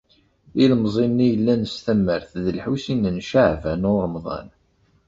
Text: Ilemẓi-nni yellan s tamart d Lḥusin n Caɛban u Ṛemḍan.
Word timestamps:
Ilemẓi-nni 0.61 1.27
yellan 1.29 1.61
s 1.71 1.75
tamart 1.85 2.31
d 2.43 2.45
Lḥusin 2.57 3.03
n 3.15 3.17
Caɛban 3.29 3.87
u 3.91 3.93
Ṛemḍan. 4.03 4.47